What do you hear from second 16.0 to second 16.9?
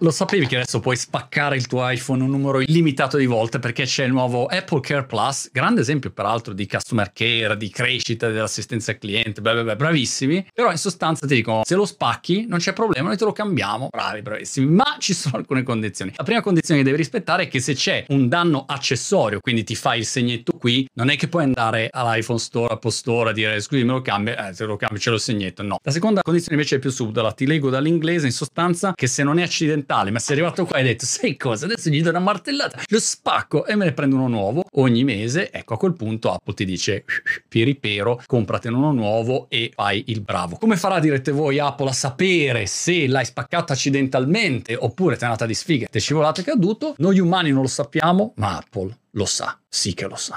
La prima condizione che